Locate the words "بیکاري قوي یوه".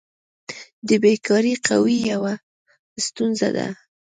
1.03-2.33